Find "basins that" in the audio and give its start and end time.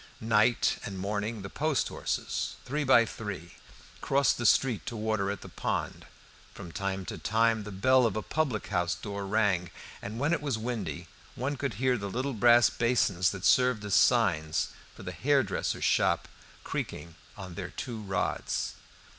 12.67-13.45